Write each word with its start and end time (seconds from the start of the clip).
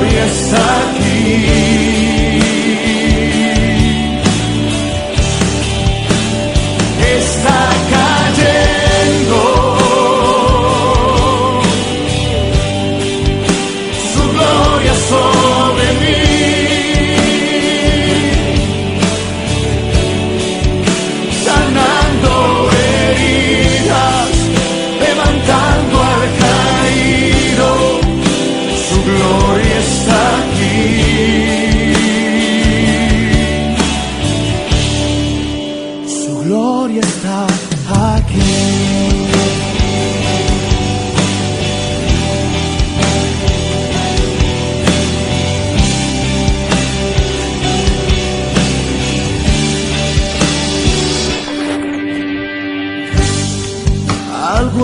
Gloria 0.00 0.24
está 0.24 0.56
aquí. 0.56 0.99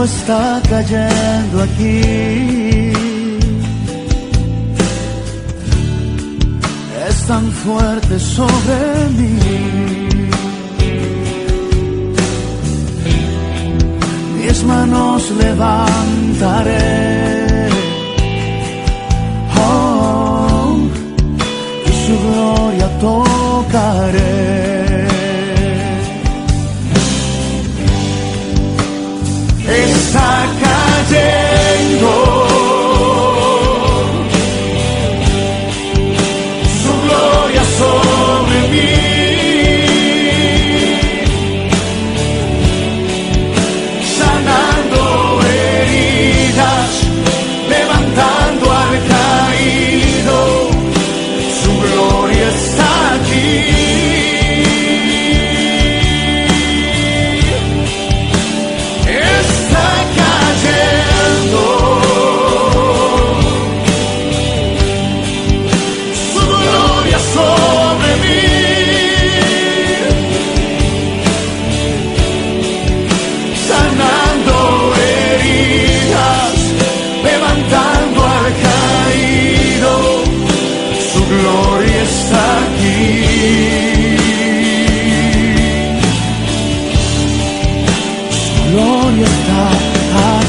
Está 0.05 0.63
cayendo 0.69 1.63
aquí. 1.63 2.93
Es 7.09 7.27
tan 7.27 7.51
fuerte 7.51 8.19
sobre 8.19 9.09
mí. 9.19 9.97
mis 14.47 14.65
manos 14.65 15.31
levantaré. 15.33 16.79
Oh, 19.57 20.79
y 21.87 21.93
su 22.05 22.15
gloria 22.27 22.89
tocaré. 23.01 24.46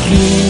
Su 0.07 0.13
gloria 0.13 0.23
está 0.23 0.37
aquí. 0.37 0.46